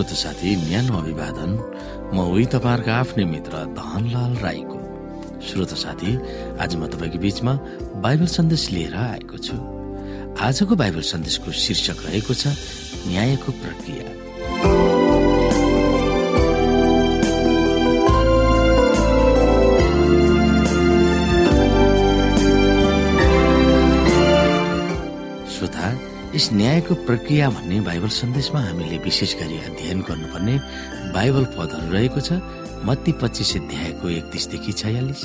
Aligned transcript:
श्रोत 0.00 0.16
साथी 0.16 0.56
न्यानो 0.56 0.96
अभिवादन। 0.96 1.50
म 2.16 2.24
उही 2.32 2.44
तपाईँहरूको 2.48 2.90
आफ्नै 2.90 3.24
मित्र 3.28 3.52
धनलाल 3.76 4.32
राईको। 4.40 4.76
श्रोत 5.44 5.72
साथी 5.76 6.10
आज 6.56 6.72
म 6.80 6.88
तपाईँको 6.88 7.18
बीचमा 7.20 7.52
बाइबल 8.00 8.26
सन्देश 8.32 8.64
लिएर 8.72 8.96
आएको 8.96 9.36
छु। 9.36 9.56
आजको 10.40 10.72
बाइबल 10.72 11.04
सन्देशको 11.04 11.52
शीर्षक 11.52 11.98
रहेको 12.08 12.32
छ 12.32 12.48
न्यायको 13.12 13.52
प्रक्रिया। 13.60 14.08
यस 26.40 26.52
न्यायको 26.52 26.94
प्रक्रिया 27.04 27.48
भन्ने 27.52 27.78
बाइबल 27.84 28.08
सन्देशमा 28.16 28.60
हामीले 28.60 28.98
विशेष 29.04 29.34
गरी 29.36 29.56
अध्ययन 29.68 30.00
गर्नुपर्ने 30.08 30.54
बाइबल 31.12 31.44
पदहरू 31.52 31.92
रहेको 31.92 32.20
छ। 32.24 32.40
मत्ती 32.88 33.12
पच्चिस 33.20 33.50
अध्यायको 33.56 34.08
एकतिसदेखि 34.08 34.72
छयालिस 34.80 35.20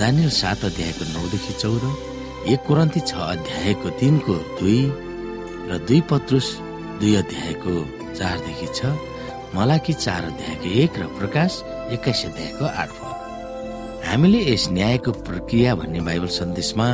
दानियल 0.00 0.30
सात 0.32 0.64
अध्यायको 0.64 1.04
नौदेखि 1.12 1.52
चौध 1.60 1.84
एक 2.48 2.60
कोरन्ती 2.64 3.00
छ 3.04 3.12
अध्यायको 3.36 3.88
तिनको 4.00 4.36
दुई 4.60 4.80
र 5.68 5.84
दुई 5.84 6.00
पत्रुस 6.08 6.48
दुई 7.00 7.14
अध्यायको 7.22 7.74
चारदेखि 8.16 8.68
छ 8.72 8.96
मलाकी 9.56 9.92
चार 10.00 10.22
अध्यायको 10.32 10.72
एक 10.80 10.98
र 11.00 11.12
प्रकाश 11.20 11.60
एक्काइस 11.92 12.24
अध्यायको 12.30 12.64
आठ 12.72 12.90
हामीले 14.04 14.40
यस 14.52 14.64
न्यायको 14.76 15.10
प्रक्रिया 15.26 15.74
भन्ने 15.80 16.00
बाइबल 16.06 16.30
सन्देशमा 16.38 16.86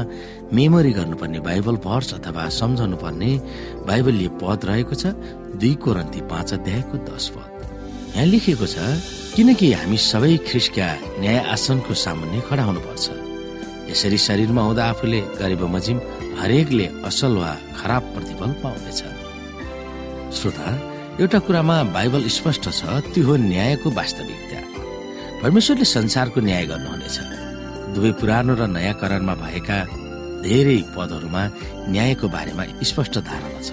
मेमोरी 0.57 0.93
गर्नुपर्ने 0.99 1.41
बाइबल 1.49 1.77
भर्स 1.87 2.15
अथवा 2.15 2.49
सम्झाउनु 2.59 2.97
पर्ने 3.03 3.31
बाइबलीय 3.89 4.29
पद 4.41 4.61
रहेको 4.71 4.95
छ 4.95 5.13
दुई 5.61 5.75
कोरन्ती 5.85 6.21
पाँच 6.31 6.49
अध्यायको 6.55 6.97
दश 7.09 7.27
पद। 7.35 7.49
यहाँ 8.15 8.27
लेखिएको 8.33 8.67
छ 8.67 8.77
किनकि 9.35 9.73
हामी 9.73 9.99
सबै 10.11 10.37
ख्रिस्टका 10.49 10.89
न्याय 11.21 11.39
आसनको 11.55 11.95
सामुन्ने 12.05 12.41
खडा 12.49 12.65
हुनुपर्छ। 12.71 13.07
यसरी 13.91 14.19
शरीरमा 14.27 14.63
हुँदा 14.63 14.85
आफूले 14.95 15.21
गरे 15.41 15.57
बमोजिम 15.63 15.99
हरेकले 16.41 16.87
असल 17.11 17.33
वा 17.43 17.51
खराब 17.79 18.03
प्रतिफल 18.15 18.51
पाउनेछ। 18.63 19.01
श्रोता 20.39 20.69
एउटा 21.21 21.39
कुरामा 21.47 21.77
बाइबल 21.97 22.23
स्पष्ट 22.39 22.65
छ 22.71 22.81
त्यो 23.13 23.27
हो 23.27 23.37
न्यायको 23.51 23.89
वास्तविकता। 23.99 24.59
परमेश्वरले 25.43 25.85
संसारको 25.97 26.41
न्याय 26.41 26.65
गर्नुहुनेछ। 26.71 27.17
दुवै 27.95 28.11
पुरानो 28.21 28.53
र 28.61 28.63
नयाँ 28.77 28.95
करारमा 29.01 29.35
भएका 29.41 29.79
धेरै 30.45 30.79
पदहरूमा 30.95 31.43
न्यायको 31.93 32.27
बारेमा 32.29 32.65
स्पष्ट 32.91 33.15
धारणा 33.29 33.61
छ। 33.65 33.71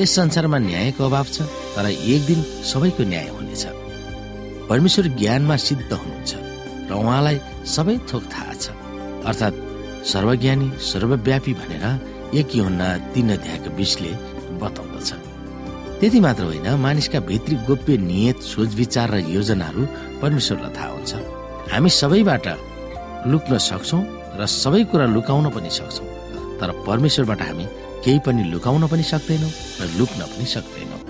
यस 0.00 0.10
संसारमा 0.18 0.58
न्यायको 0.70 1.02
अभाव 1.02 1.26
छ 1.34 1.42
तर 1.74 1.86
एक 1.90 2.20
दिन 2.28 2.40
सबैको 2.70 3.02
न्याय 3.12 3.28
हुनेछ। 3.34 3.64
परमेश्वर 4.70 5.06
ज्ञानमा 5.18 5.56
सिद्ध 5.66 5.90
हुनुहुन्छ 5.92 6.32
र 6.88 6.92
उहाँलाई 6.94 7.36
सबै 7.66 7.96
थोक 8.08 8.24
थाहा 8.32 8.54
छ। 8.62 8.64
अर्थात् 9.28 9.62
सर्वज्ञानी 10.06 10.68
सर्वव्यापी 10.90 11.52
भनेर 11.60 11.84
एक 12.38 12.50
हुन्न 12.56 12.82
तीन 13.12 13.28
अध्यायको 13.36 13.70
बिचले 13.76 14.12
बताउँदछ। 14.62 15.10
त्यति 16.02 16.20
मात्र 16.20 16.42
होइन 16.44 16.66
मानिसका 16.82 17.18
भित्री 17.30 17.56
गोप्य 17.66 17.96
नियत 17.96 18.38
सोच 18.42 18.74
विचार 18.74 19.10
र 19.14 19.18
योजनाहरू 19.30 19.82
परमेश्वरलाई 20.18 20.74
थाहा 20.74 20.88
हुन्छ। 20.90 21.12
हामी 21.70 21.90
सबैबाट 21.94 22.46
लुक्न 23.30 23.58
सक्छौँ 23.62 24.02
र 24.34 24.46
सबै 24.50 24.82
कुरा 24.90 25.06
लुकाउन 25.14 25.46
पनि 25.54 25.70
सक्छौँ। 25.70 26.06
तर 26.58 26.70
परमेश्वरबाट 26.86 27.42
हामी 27.42 27.66
केही 28.02 28.18
पनि 28.26 28.42
लुकाउन 28.50 28.86
पनि 28.90 29.02
सक्दैनौँ 29.06 29.50
र 29.78 29.82
लुक्न 29.98 30.20
पनि 30.26 30.46
सक्दैनौँ। 30.54 31.00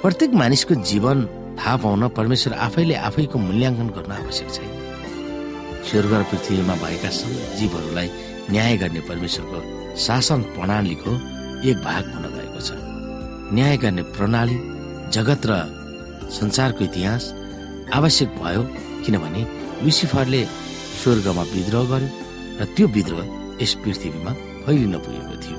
प्रत्येक 0.00 0.32
मानिसको 0.32 0.74
जीवन 0.80 1.18
थाहा 1.60 1.76
पाउन 1.84 2.08
परमेश्वर 2.16 2.52
आफैले 2.56 2.94
आफैको 3.04 3.36
मूल्याङ्कन 3.38 3.88
गर्न 3.96 4.12
आवश्यक 4.16 4.48
छैन। 4.48 4.70
स्वर्ग 5.84 6.12
र 6.16 6.22
पृथ्वीमा 6.32 6.74
भएका 6.80 7.10
सबै 7.20 7.36
जीवहरूलाई 7.60 8.08
न्याय 8.48 8.76
गर्ने 8.80 9.00
परमेश्वरको 9.10 9.58
शासन 10.00 10.40
प्रणालीको 10.56 11.10
एक 11.68 11.76
भाग 11.84 12.04
हुन 12.16 12.24
गएको 12.32 12.60
छ। 12.64 12.89
न्याय 13.52 13.76
गर्ने 13.82 14.02
प्रणाली 14.14 14.56
जगत 15.14 15.42
र 15.50 15.52
संसारको 16.30 16.84
इतिहास 16.84 17.24
आवश्यक 17.98 18.28
भयो 18.42 18.62
किनभने 19.04 19.42
लुसिफरले 19.84 20.42
स्वर्गमा 21.02 21.42
विद्रोह 21.54 21.84
गर्यो 21.90 22.08
र 22.60 22.64
त्यो 22.76 22.86
विद्रोह 22.96 23.24
यस 23.62 23.72
पृथ्वीमा 23.82 24.32
फैलिन 24.64 24.94
पुगेको 25.04 25.34
थियो। 25.42 25.58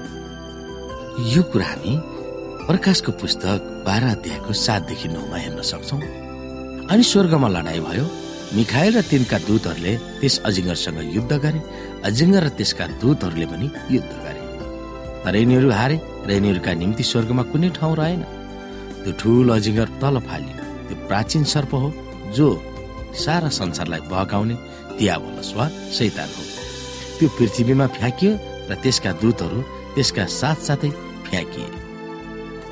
यो 1.33 1.41
कुरा 1.51 1.65
हामी 1.65 1.93
प्रकाशको 2.67 3.11
पुस्तक 3.21 3.59
बाह्र 3.85 4.03
अध्यायको 4.15 4.53
सातदेखि 4.65 5.07
नौमा 5.11 5.37
हेर्न 5.43 5.61
सक्छौ। 5.71 5.97
अनि 6.91 7.03
स्वर्गमा 7.11 7.47
लडाई 7.55 7.79
भयो। 7.87 8.05
मिखायल 8.55 8.93
र 8.97 9.01
तिनका 9.11 9.37
दूतहरूले 9.47 9.93
त्यस 10.19 10.35
अजिङ्गरसँग 10.47 10.99
युद्ध 11.15 11.33
गरे। 11.43 11.59
अजिङ्गर 12.07 12.43
र 12.43 12.49
त्यसका 12.57 12.85
दूतहरूले 13.01 13.45
पनि 13.51 13.67
युद्ध 13.95 14.11
गरे। 14.25 14.41
तर 15.23 15.35
यिनीहरू 15.35 15.69
हारे। 15.71 15.97
र 16.27 16.29
यिनीहरूका 16.31 16.71
निम्ति 16.81 17.03
स्वर्गमा 17.03 17.43
कुनै 17.51 17.69
ठाउँ 17.77 17.95
रहेन। 17.95 18.21
त्यो 19.03 19.11
ठुलो 19.19 19.53
अजिङ्गर 19.53 19.89
तल 20.01 20.15
फालियो। 20.27 20.55
त्यो 20.87 20.95
प्राचीन 21.07 21.43
सर्प 21.53 21.71
हो 21.73 21.89
जो 22.35 22.47
सारा 23.23 23.49
संसारलाई 23.59 24.01
बहकाउने 24.11 24.55
दियावलस 24.97 25.49
वा 25.57 25.65
शैतान 25.97 26.29
हो। 26.35 26.43
त्यो 27.17 27.27
पृथ्वीमा 27.37 27.87
फ्याँकियो 27.97 28.31
र 28.69 28.71
त्यसका 28.83 29.11
दूतहरू 29.21 29.59
त्यसका 29.95 30.23
साथसाथै 30.25 30.89
फ्याँकिए। 31.27 31.69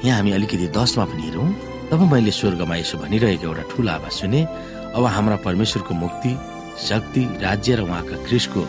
यहाँ 0.05 0.17
हामी 0.17 0.31
अलिकति 0.31 0.67
दसमा 0.77 1.05
पनि 1.05 1.23
हेरौँ। 1.27 1.49
तब 1.91 2.01
मैले 2.13 2.31
स्वर्गमा 2.31 2.75
यसो 2.75 2.97
भनिरहेको 3.03 3.45
एउटा 3.49 3.63
ठुलो 3.71 3.91
आवाज 3.91 4.13
सुने। 4.19 4.41
अब 4.95 5.03
हाम्रा 5.05 5.35
परमेश्वरको 5.45 5.93
मुक्ति 5.93 6.31
शक्ति 6.87 7.21
राज्य 7.43 7.75
र 7.75 7.81
उहाँका 7.83 8.15
क्रिसको 8.25 8.61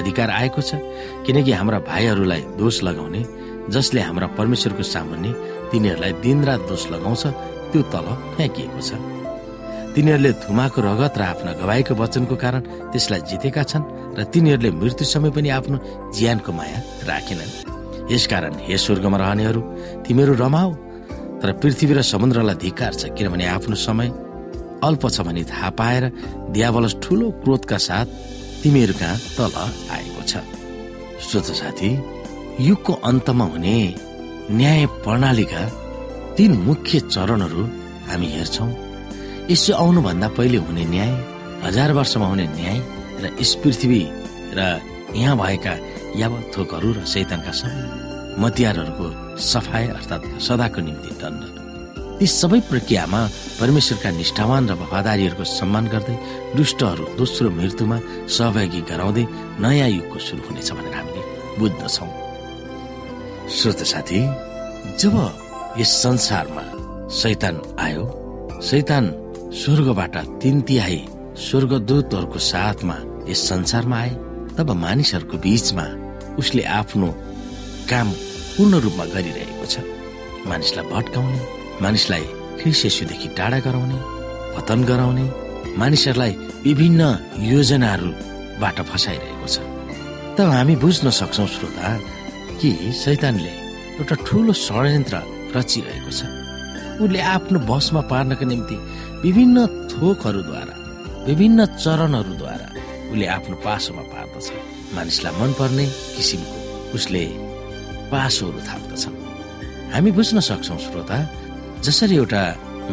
अधिकार 0.00 0.30
आएको 0.30 0.60
छ। 0.60 0.80
किनकि 1.26 1.52
हाम्रा 1.52 1.78
भाइहरूलाई 1.86 2.42
दोष 2.58 2.82
लगाउने 2.82 3.20
जसले 3.70 4.00
हाम्रा 4.00 4.26
परमेश्वरको 4.38 4.82
सामुन्ने 4.84 5.30
तिनीहरूलाई 5.70 6.12
दिनरात 6.24 6.60
दोष 6.68 6.82
लगाउँछ 6.92 7.22
त्यो 7.72 7.82
तल 7.92 8.06
फ्याँकिएको 8.36 8.80
छ। 8.80 8.92
तिनीहरूले 9.94 10.32
थुमाको 10.42 10.80
रगत 10.82 11.14
र 11.18 11.22
आफ्ना 11.22 11.52
गवाईको 11.62 11.94
वचनको 11.94 12.34
कारण 12.36 12.60
त्यसलाई 12.92 13.20
जितेका 13.30 13.62
छन् 13.62 13.88
र 14.18 14.24
तिनीहरूले 14.32 14.70
मृत्यु 14.70 15.06
समय 15.06 15.30
पनि 15.30 15.48
आफ्नो 15.58 15.78
ज्यानको 16.12 16.50
माया 16.52 16.78
राखेनन्। 17.08 17.52
यसकारण 18.12 18.54
हे 18.66 18.76
स्वर्गमा 18.76 19.18
रहनेहरू 19.18 19.60
तिमीहरू 20.04 20.34
रमाऊ 20.34 20.70
तर 21.40 21.52
पृथ्वी 21.62 21.94
र 21.94 22.02
समुद्रलाई 22.02 22.56
धिकार 22.60 22.92
छ 22.94 23.02
किनभने 23.16 23.46
आफ्नो 23.48 23.76
समय 23.78 24.08
अल्प 24.84 25.02
छ 25.08 25.20
भनी 25.24 25.44
थाहा 25.48 25.70
पाएर 25.78 26.04
दियावलस 26.52 26.94
ठुलो 27.02 27.30
क्रोधका 27.42 27.78
साथ 27.80 28.06
तिमीहरू 28.62 28.94
कहाँ 29.00 29.16
तल 29.38 29.54
आएको 29.94 30.22
छ। 30.28 30.44
साथी 31.24 31.90
युगको 32.60 32.92
अन्तमा 33.08 33.44
हुने 33.44 33.76
न्याय 34.50 34.86
प्रणालीका 35.04 35.62
तीन 36.36 36.52
मुख्य 36.66 37.00
चरणहरू 37.14 37.62
हामी 38.08 38.26
हेर्छौँ। 38.34 38.70
यसो 39.50 39.74
आउनुभन्दा 39.74 40.28
पहिले 40.38 40.58
हुने 40.66 40.84
न्याय 40.94 41.12
हजार 41.64 41.92
वर्षमा 41.98 42.26
हुने 42.26 42.46
न्याय 42.54 42.78
र 43.22 43.24
यस 43.40 43.54
पृथ्वी 43.62 44.00
र 44.54 44.60
यहाँ 45.18 45.36
भएका 45.36 45.74
यावत 46.22 46.44
थोकहरू 46.54 46.88
र 46.94 47.04
शैतानका 47.12 47.52
सबै 47.58 47.82
मतियारहरूको 48.42 49.06
सफाई 49.50 49.84
अर्थात् 49.98 50.26
सदाको 50.46 50.80
निम्ति 50.86 51.10
दण्ड। 51.22 51.42
ती 52.18 52.26
सबै 52.40 52.60
प्रक्रियामा 52.70 53.20
परमेश्वरका 53.60 54.10
निष्ठावान 54.14 54.62
र 54.70 54.72
वफादारीहरूको 54.78 55.44
सम्मान 55.58 55.84
गर्दै 55.94 56.16
दुष्टहरू 56.56 57.04
दोस्रो 57.18 57.50
मृत्युमा 57.58 57.98
सहभागी 58.30 58.80
गराउँदै 58.90 59.24
नयाँ 59.62 59.90
युगको 59.96 60.18
सुरु 60.26 60.42
हुनेछ 60.46 60.70
भनेर 60.76 60.94
हामीले 60.98 61.22
बुझ्दछौँ। 61.58 62.23
श्रोत 63.44 63.82
साथी 63.84 64.20
जब 65.00 65.14
यस 65.78 65.90
संसारमा 66.02 66.62
शैतान 67.12 67.60
आयो 67.80 68.04
शैतान 68.68 69.10
स्वर्गबाट 69.60 70.16
तिन 70.42 70.60
तिहाई 70.68 70.96
स्वर्गदूतहरूको 71.46 72.38
साथमा 72.46 72.96
यस 73.28 73.48
संसारमा 73.48 73.98
आए 73.98 74.10
तब 74.56 74.70
मानिसहरूको 74.84 75.36
बीचमा 75.44 75.84
उसले 76.38 76.62
आफ्नो 76.78 77.08
काम 77.90 78.10
पूर्ण 78.56 78.80
रूपमा 78.84 79.04
गरिरहेको 79.14 79.66
छ। 79.66 79.84
मानिसलाई 80.48 80.86
भट्काउने 80.92 81.40
मानिसलाई 81.82 82.24
ख्रिसेसुदेखि 82.60 83.28
टाढा 83.36 83.58
गराउने 83.66 83.98
पतन 84.56 84.84
गराउने 84.90 85.26
मानिसहरूलाई 85.82 86.32
विभिन्न 86.64 87.02
योजनाहरूबाट 87.52 88.80
फसाइरहेको 88.90 89.46
छ। 89.46 89.56
तब 90.36 90.48
हामी 90.56 90.76
बुझ्न 90.84 91.10
सक्छौ 91.20 91.46
श्रोता 91.54 91.88
कि 92.64 92.92
शैतानले 92.96 93.52
एउटा 94.00 94.16
ठुलो 94.24 94.52
षड्यन्त्र 94.56 95.16
रचिरहेको 95.52 96.10
छ। 96.16 96.20
उसले 97.04 97.20
आफ्नो 97.20 97.58
बसमा 97.68 98.00
पार्नका 98.08 98.44
निम्ति 98.48 98.76
विभिन्न 99.20 99.56
थोकहरूद्वारा 99.92 100.74
विभिन्न 101.28 101.58
चरणहरूद्वारा 101.84 102.68
उसले 103.12 103.26
आफ्नो 103.36 103.56
पासोमा 103.66 104.04
पार्दछ। 104.12 104.46
मानिसलाई 104.96 105.32
मनपर्ने 105.40 105.86
किसिमको 106.16 106.56
उसले 106.96 107.24
पासोहरू 108.12 108.60
थाप्दछन्। 108.68 109.16
हामी 109.92 110.10
बुझ्न 110.16 110.40
सक्छौँ 110.48 110.78
श्रोता 110.88 111.18
जसरी 111.84 112.16
एउटा 112.16 112.42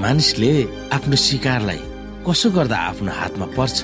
मानिसले 0.04 0.52
आफ्नो 0.92 1.16
शिकारलाई 1.28 1.82
कसो 2.28 2.48
गर्दा 2.58 2.78
आफ्नो 2.92 3.12
हातमा 3.20 3.48
पर्छ 3.56 3.80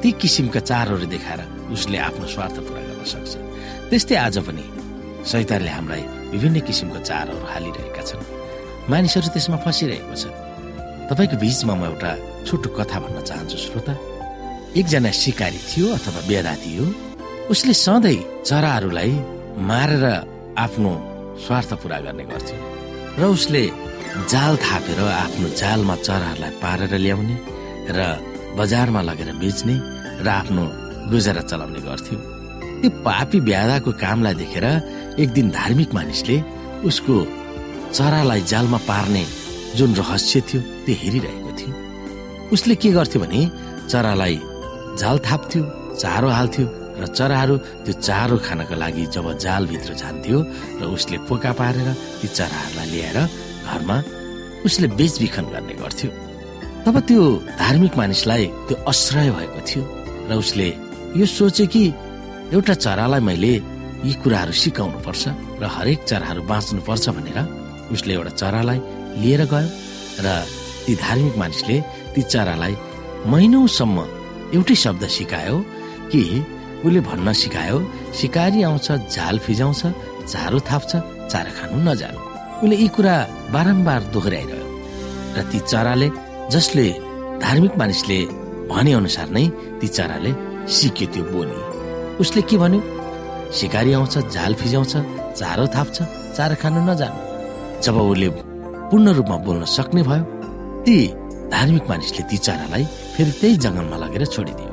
ती 0.00 0.08
किसिमका 0.22 0.60
चारहरू 0.70 1.06
देखाएर 1.10 1.40
उसले 1.74 1.98
आफ्नो 1.98 2.26
स्वार्थ 2.34 2.56
पुरा 2.62 2.80
गर्न 2.86 3.04
सक्छ। 3.10 3.32
त्यस्तै 3.90 4.16
आज 4.22 4.38
पनि 4.46 4.64
शैतानले 5.30 5.70
हामीलाई 5.76 6.02
विभिन्न 6.32 6.56
किसिमको 6.68 6.98
चारहरू 7.08 7.44
हालिरहेका 7.52 8.02
छन्। 8.08 8.22
मानिसहरू 8.90 9.28
त्यसमा 9.34 9.58
फसिरहेको 9.64 10.14
छ 10.20 10.24
तपाईँको 11.08 11.36
बिचमा 11.42 11.74
म 11.74 11.82
एउटा 11.90 12.10
छोटो 12.46 12.68
कथा 12.76 12.98
भन्न 13.04 13.18
चाहन्छु 13.28 13.56
श्रोता। 13.64 13.94
एकजना 14.80 15.10
सिकारी 15.22 15.58
थियो 15.70 15.86
अथवा 15.96 16.20
बेदा 16.28 16.54
थियो 16.64 16.84
उसले 17.52 17.74
सधैँ 17.84 18.18
चराहरूलाई 18.48 19.12
मारेर 19.70 20.04
आफ्नो 20.64 20.92
स्वार्थ 21.44 21.70
पुरा 21.82 21.98
गर्ने 22.04 22.24
गर्थ्यो 22.32 22.58
र 23.18 23.22
उसले 23.36 23.62
जाल 24.32 24.54
थापेर 24.64 25.00
आफ्नो 25.24 25.48
जालमा 25.60 25.94
चराहरूलाई 26.06 26.52
पारेर 26.64 26.92
ल्याउने 27.04 27.36
र 27.96 27.98
बजारमा 28.58 29.00
लगेर 29.08 29.30
बेच्ने 29.42 29.76
र 30.24 30.28
आफ्नो 30.40 30.64
गुजारा 31.12 31.42
चलाउने 31.50 31.80
गर्थ्यो। 31.88 32.18
त्यो 32.84 33.00
पापी 33.00 33.40
ब्यादाको 33.40 33.90
कामलाई 33.96 34.34
देखेर 34.36 34.64
एक 35.16 35.28
दिन 35.32 35.46
धार्मिक 35.50 35.94
मानिसले 35.96 36.36
उसको 36.84 37.14
चरालाई 37.96 38.40
जालमा 38.52 38.78
पार्ने 38.84 39.24
जुन 39.76 39.94
रहस्य 39.96 40.40
थियो 40.48 40.60
त्यो 40.84 40.94
हेरिरहेको 41.02 41.50
थियो। 41.58 41.72
उसले 42.52 42.74
के 42.76 42.90
गर्थ्यो 42.92 43.20
भने 43.24 43.40
चरालाई 43.88 44.36
जाल 45.00 45.16
थाप्थ्यो 45.24 45.62
चारो 45.96 46.28
हाल्थ्यो 46.28 46.66
र 47.00 47.06
चराहरू 47.08 47.56
त्यो 47.88 47.92
चारो 48.04 48.36
खानको 48.44 48.74
लागि 48.76 49.04
जब 49.16 49.32
जालभित्र 49.44 49.92
जान्थ्यो 50.02 50.38
र 50.80 50.82
उसले 50.92 51.18
पोका 51.24 51.52
पारेर 51.56 51.88
ती 52.20 52.28
चराहरूलाई 52.36 52.86
ल्याएर 52.92 53.18
घरमा 53.64 53.96
उसले 54.68 54.86
बेचबिखन 55.00 55.44
गर्ने 55.56 55.74
गर्थ्यो। 55.80 56.10
तब 56.84 56.96
त्यो 57.08 57.22
धार्मिक 57.64 57.92
मानिसलाई 57.96 58.44
त्यो 58.68 58.76
आश्रय 58.92 59.30
भएको 59.36 59.60
थियो 59.68 59.82
र 60.28 60.32
उसले 60.36 60.68
यो 61.16 61.26
सोचे 61.38 61.66
कि 61.72 61.84
एउटा 62.52 62.74
चरालाई 62.74 63.20
मैले 63.28 63.52
यी 64.04 64.12
कुराहरू 64.22 64.52
सिकाउनु 64.52 64.98
पर्छ 65.06 65.22
र 65.60 65.64
हरेक 65.76 66.00
चराहरू 66.10 66.42
बाँच्नु 66.50 66.80
पर्छ 66.88 67.04
भनेर 67.16 67.38
उसले 67.94 68.12
एउटा 68.14 68.32
चरालाई 68.40 68.78
लिएर 69.22 69.42
गयो 69.52 69.68
र 70.24 70.28
ती 70.84 70.92
धार्मिक 71.04 71.34
मानिसले 71.40 71.76
ती 72.14 72.22
चरालाई 72.32 72.74
महिनौसम्म 73.32 73.98
एउटै 74.56 74.76
शब्द 74.84 75.02
सिकायो 75.16 75.56
कि 76.12 76.22
उसले 76.84 77.00
भन्न 77.08 77.32
सिकायो 77.42 77.78
सिकारी 78.20 78.62
आउँछ 78.68 78.88
झाल 79.14 79.38
फिजाउँछ 79.46 79.82
झारो 80.28 80.58
थाप्छ 80.68 80.92
चारा 81.32 81.50
खानु 81.56 81.76
नजानु। 81.88 82.20
उसले 82.62 82.76
यी 82.76 82.88
कुरा 82.96 83.14
बारम्बार 83.54 84.02
दोहोऱ्याइरह्यो 84.14 84.66
र 85.36 85.38
ती 85.50 85.58
चराले 85.72 86.08
जसले 86.52 86.86
धार्मिक 87.44 87.72
मानिसले 87.80 88.18
भने 88.70 88.92
अनुसार 89.00 89.28
नै 89.36 89.46
ती 89.80 89.88
चराले 89.96 90.32
सिक्यो 90.76 91.06
त्यो 91.12 91.24
बोली। 91.32 91.73
उसले 92.20 92.42
के 92.42 92.56
भन्यो? 92.62 92.80
सिकारी 93.50 93.92
आउँछ 93.92 94.14
झाल 94.30 94.54
फिजाउँछ 94.54 94.92
चारो 95.38 95.66
थाप्छ 95.74 95.96
चारा 96.36 96.54
खानु 96.62 96.80
नजानु। 96.86 97.18
जब 97.82 97.96
उसले 97.96 98.28
पूर्ण 98.90 99.06
रूपमा 99.18 99.36
बोल्न 99.46 99.64
सक्ने 99.66 100.02
भयो 100.02 100.22
ती 100.86 100.96
धार्मिक 101.50 101.84
मानिसले 101.90 102.22
ती 102.30 102.36
चरालाई 102.46 102.84
फेरि 103.14 103.32
त्यही 103.40 103.56
जङ्गलमा 103.64 103.96
लगेर 104.04 104.24
छोडिदियो। 104.34 104.70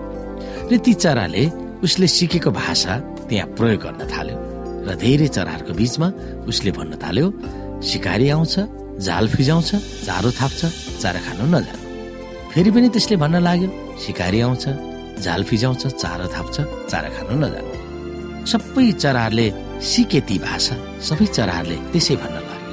र 0.69 0.77
ती 0.85 0.93
चराले 0.93 1.43
उसले 1.85 2.07
सिकेको 2.07 2.51
भाषा 2.51 2.93
त्यहाँ 3.29 3.47
प्रयोग 3.57 3.81
गर्न 3.85 4.01
थाल्यो 4.13 4.37
र 4.85 4.89
धेरै 5.01 5.27
चराहरूको 5.35 5.73
बीचमा 5.79 6.07
उसले 6.49 6.71
भन्न 6.77 6.93
थाल्यो 7.03 7.27
सिकारी 7.89 8.29
आउँछ 8.37 8.55
जाल 9.05 9.25
फिजाउँछ 9.33 9.69
चारो 10.05 10.29
थाप्छ 10.39 10.61
चारा 11.01 11.19
खानु 11.25 11.45
नजानु। 11.49 11.81
फेरि 12.53 12.69
पनि 12.69 12.87
त्यसले 12.93 13.15
भन्न 13.23 13.35
लाग्यो 13.47 13.69
सिकारी 14.05 14.39
आउँछ 14.45 14.65
जाल 15.25 15.43
फिजाउँछ 15.49 15.83
चारो 16.01 16.27
थाप्छ 16.35 16.57
चारा 16.91 17.09
खानु 17.15 17.35
नजानु 17.43 18.45
सबै 18.51 18.85
चराहरूले 19.03 19.47
सिके 19.89 20.19
ती 20.27 20.37
भाषा 20.45 20.75
सबै 21.07 21.25
चराहरूले 21.37 21.77
त्यसै 21.91 22.15
भन्न 22.21 22.37
लाग्यो 22.47 22.69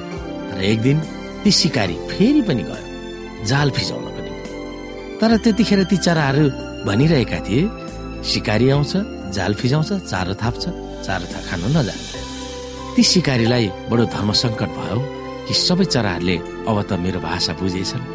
तर 0.49 0.61
एक 0.71 0.79
दिन 0.87 0.97
ती 1.43 1.51
सिकारी 1.61 1.95
फेरि 2.11 2.41
पनि 2.47 2.63
गयो 2.69 3.45
जाल 3.51 3.69
फिजाउनको 3.77 4.21
निम्ति 4.25 4.51
तर 5.19 5.37
त्यतिखेर 5.43 5.83
ती 5.91 5.97
चराहरू 6.07 6.45
भनिरहेका 6.87 7.39
थिए 7.47 7.69
सिकारी 8.31 8.69
आउँछ 8.75 8.93
जाल 9.37 9.53
फिजाउँछ 9.61 9.91
चारो 10.11 10.33
थाप्छ 10.43 10.63
चारो 11.05 11.25
था 11.33 11.39
खानु 11.47 11.67
नजानु 11.75 12.07
ती 12.95 13.03
सिकारीलाई 13.13 13.65
बडो 13.89 14.05
धर्म 14.15 14.31
सङ्कट 14.43 14.71
भयो 14.79 14.97
कि 15.47 15.53
सबै 15.65 15.85
चराहरूले 15.93 16.35
अब 16.69 16.77
त 16.89 16.99
मेरो 17.03 17.19
भाषा 17.27 17.53
बुझेछन् 17.61 18.07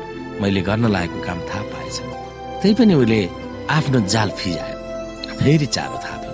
मैले 0.43 0.61
गर्न 0.69 0.85
लागेको 0.94 1.19
काम 1.26 1.38
थाहा 1.49 1.62
पाएछन्। 1.73 2.11
त्यही 2.61 2.75
पनि 2.79 2.94
उसले 3.03 3.21
आफ्नो 3.70 4.00
जाल 4.14 4.31
फिजायो। 4.38 4.76
फेरि 5.38 5.66
चारो 5.66 5.96
थाप्यो। 6.05 6.32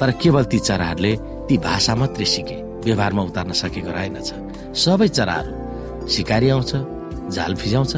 तर 0.00 0.10
केवल 0.22 0.44
ती 0.50 0.58
चराहरूले 0.58 1.12
ती 1.48 1.58
भाषा 1.58 1.94
मात्रै 1.94 2.24
सिके। 2.24 2.56
व्यवहारमा 2.84 3.22
उतार्न 3.22 3.52
सकेको 3.52 3.90
रहेनछ 3.90 4.30
सबै 4.82 5.08
चराहरू 5.18 5.52
सिकारी 6.08 6.48
आउँछ 6.54 6.72
जाल 7.34 7.54
फिजाउँछ 7.60 7.92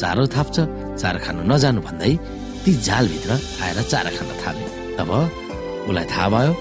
चारो 0.00 0.26
थाप्छ 0.34 0.56
चारो 1.00 1.18
खानु 1.24 1.42
नजानु 1.50 1.80
भन्दै 1.86 2.12
ती 2.64 2.72
जालभित्र 2.88 3.30
आएर 3.64 3.78
चारा 3.92 4.10
खान 4.16 4.30
थाले। 4.42 4.64
तब 4.98 5.10
उसलाई 5.88 6.06
थाहा 6.12 6.28
भयो 6.34 6.52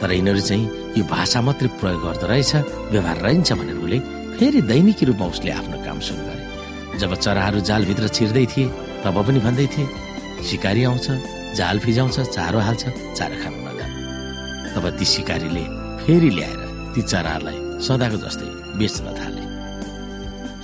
तर 0.00 0.12
यिनीहरू 0.12 0.40
चाहिँ 0.40 0.64
यो 0.96 1.04
भाषा 1.04 1.40
मात्रै 1.46 1.68
प्रयोग 1.80 2.00
गर्दो 2.04 2.26
रहेछ 2.32 2.52
व्यवहार 2.92 3.16
रहन्छ 3.26 3.52
भनेर 3.52 3.76
उसले 3.84 3.98
फेरि 4.38 4.60
दैनिकी 4.70 5.04
रूपमा 5.06 5.26
उसले 5.32 5.50
आफ्नो 5.60 5.76
काम 5.84 5.98
सुरु 6.00 6.22
गरे। 6.26 6.98
जब 6.98 7.14
चराहरू 7.14 7.60
जालभित्र 7.68 8.08
छिर्दै 8.16 8.46
थिए 8.52 8.66
तब 9.04 9.16
पनि 9.26 9.40
भन्दै 9.46 9.66
थिए 9.74 9.86
सिकारी 10.48 10.82
आउँछ 10.84 11.06
जाल 11.58 11.78
फिजाउँछ 11.84 12.16
चारो 12.36 12.58
हाल्छ 12.66 12.84
चारो 13.18 13.36
खानु 13.42 13.58
नजानु 13.66 13.96
तब 14.74 14.84
ती 14.98 15.04
सिकारीले 15.04 15.64
फेरि 16.02 16.30
ल्याएर 16.36 16.60
ती 16.94 17.00
चराहरूलाई 17.02 17.58
सदाको 17.86 18.16
जस्तै 18.24 18.48
बेच्न 18.78 19.06
थाले। 19.18 19.42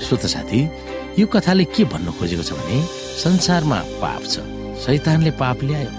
श्रोत 0.05 0.25
साथी 0.35 0.61
यो 1.19 1.27
कथाले 1.27 1.65
के 1.75 1.85
भन्नु 1.93 2.13
खोजेको 2.19 2.45
छ 2.49 2.53
भने 2.59 2.79
संसारमा 3.23 3.79
पाप 4.03 4.23
छ 4.33 4.35
शैतानले 4.85 5.31
पाप 5.41 5.59
ल्यायो। 5.69 5.93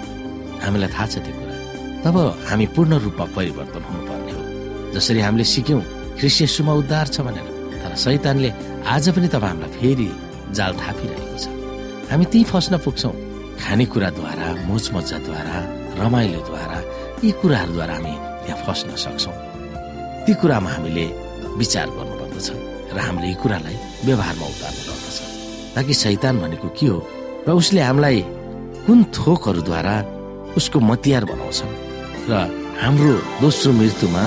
हामीलाई 0.63 0.90
थाहा 0.96 1.06
छ 1.12 1.16
त्यो 1.25 1.34
कुरा। 1.38 1.56
तब 2.04 2.16
हामी 2.50 2.66
पूर्ण 2.75 2.94
रूपमा 3.06 3.25
परिवर्तन 3.36 3.82
हुनुपर्ने 3.90 4.32
हो। 4.38 4.42
जसरी 4.96 5.20
हामीले 5.25 5.46
सिक्यौँ 5.54 5.82
ख्रिस्यसुमा 6.20 6.74
उद्धार 6.82 7.08
छ 7.13 7.18
भनेर। 7.28 7.48
तर 7.82 7.96
शैतानले 8.06 8.50
आज 8.94 9.10
पनि 9.16 9.28
तपाईँहरूलाई 9.36 9.72
फेरि 9.78 10.10
जाल 10.58 10.72
थापिरहेको 10.82 11.38
छ। 11.44 11.46
हामी 12.10 12.25
त्यही 12.32 12.44
फस्न 12.52 12.78
पुग्छौँ। 12.86 13.16
खानेकुराद्वारा 13.62 14.48
मोजमजाद्वारा 14.70 15.56
रमाइलोद्वारा 16.00 16.78
यी 17.24 17.32
कुराहरूद्वारा 17.42 17.96
हामी 17.98 18.14
त्यहाँ 18.44 18.60
फस्न 18.66 18.90
सक्छौँ। 19.04 19.36
ती 20.26 20.34
कुरामा 20.42 20.70
हामीले 20.76 21.06
विचार 21.60 21.88
गर्नुपर्दछ 21.98 22.48
र 22.96 22.98
हामीले 23.06 23.28
यी 23.28 23.38
कुरालाई 23.42 23.78
व्यवहारमा 24.06 24.46
उतार्नु 24.54 24.82
पर्दछ। 24.88 25.18
ताकि 25.76 25.94
शैतान 26.04 26.36
भनेको 26.42 26.68
के 26.78 26.88
हो 26.92 26.98
र 27.48 27.50
उसले 27.60 27.82
हामीलाई 27.82 28.20
कुन 28.86 29.00
थोकहरूद्वारा 29.16 29.96
उसको 30.58 30.78
मतियार 30.90 31.24
बनाउँछन् 31.32 31.74
र 32.30 32.34
हाम्रो 32.82 33.14
दोस्रो 33.42 33.72
मृत्युमा 33.80 34.24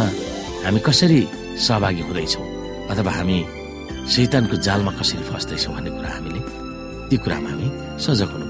हामी 0.64 0.80
कसरी 0.86 1.20
सहभागी 1.66 2.02
हुँदैछौँ 2.08 2.46
अथवा 2.90 3.12
हामी 3.18 3.38
शैतानको 4.12 4.56
जालमा 4.66 4.92
कसरी 5.00 5.22
फस्दैछौँ 5.30 5.74
भन्ने 5.74 5.90
कुरा 5.96 6.10
हामीले 6.14 6.40
ती 7.08 7.16
कुरामा 7.22 7.48
हामी 7.50 7.66
सजग 8.04 8.28
हुनुपर्दछ। 8.34 8.49